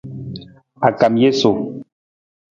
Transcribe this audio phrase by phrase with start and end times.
[0.85, 1.51] A kam jesu.